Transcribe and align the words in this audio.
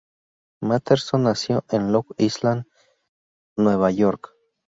Masterson 0.63 1.21
nació 1.21 1.63
en 1.69 1.91
Long 1.91 2.07
Island, 2.17 2.65
Nueva 3.55 3.91
York. 3.91 4.33